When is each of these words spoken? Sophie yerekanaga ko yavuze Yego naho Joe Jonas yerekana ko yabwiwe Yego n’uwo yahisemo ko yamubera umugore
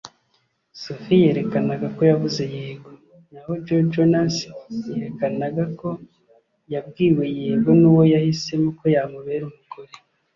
Sophie 0.81 1.23
yerekanaga 1.25 1.87
ko 1.95 2.01
yavuze 2.11 2.41
Yego 2.55 2.89
naho 3.31 3.51
Joe 3.65 3.85
Jonas 3.93 4.35
yerekana 4.95 5.45
ko 5.79 5.89
yabwiwe 6.73 7.23
Yego 7.41 7.69
n’uwo 7.79 8.03
yahisemo 8.13 8.69
ko 8.79 8.85
yamubera 8.95 9.43
umugore 9.51 9.93